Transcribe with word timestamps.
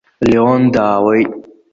Леон 0.29 0.61
даауеит. 0.73 1.31